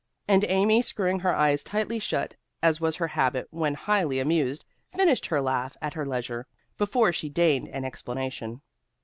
[0.27, 5.27] And Amy screwing her eyes tightly shut, as was her habit when highly amused, finished
[5.27, 6.47] her laugh at her leisure,
[6.79, 8.61] before she deigned an explanation.